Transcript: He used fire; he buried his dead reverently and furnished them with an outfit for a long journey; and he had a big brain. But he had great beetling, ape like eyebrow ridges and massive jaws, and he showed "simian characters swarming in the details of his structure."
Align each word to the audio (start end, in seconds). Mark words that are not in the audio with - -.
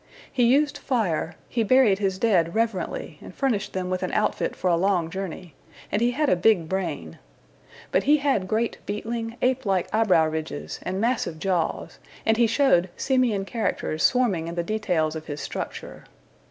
He 0.33 0.45
used 0.45 0.79
fire; 0.79 1.35
he 1.47 1.61
buried 1.61 1.99
his 1.99 2.17
dead 2.17 2.55
reverently 2.55 3.19
and 3.21 3.35
furnished 3.35 3.73
them 3.73 3.91
with 3.91 4.01
an 4.01 4.11
outfit 4.13 4.55
for 4.55 4.67
a 4.67 4.75
long 4.75 5.11
journey; 5.11 5.53
and 5.91 6.01
he 6.01 6.09
had 6.09 6.27
a 6.27 6.35
big 6.35 6.67
brain. 6.67 7.19
But 7.91 8.05
he 8.05 8.17
had 8.17 8.47
great 8.47 8.79
beetling, 8.87 9.37
ape 9.43 9.63
like 9.63 9.93
eyebrow 9.93 10.25
ridges 10.27 10.79
and 10.81 10.99
massive 10.99 11.37
jaws, 11.37 11.99
and 12.25 12.35
he 12.37 12.47
showed 12.47 12.89
"simian 12.97 13.45
characters 13.45 14.01
swarming 14.01 14.47
in 14.47 14.55
the 14.55 14.63
details 14.63 15.15
of 15.15 15.27
his 15.27 15.39
structure." 15.39 16.05